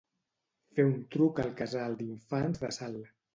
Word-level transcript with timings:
Fer 0.77 0.85
un 0.91 0.95
truc 1.15 1.41
al 1.43 1.51
casal 1.59 1.99
d'infants 2.01 2.65
de 2.65 2.73
Salt. 2.81 3.15